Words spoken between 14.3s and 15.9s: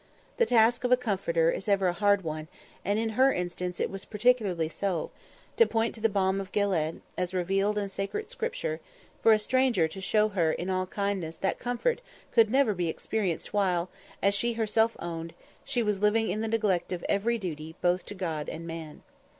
she herself owned, she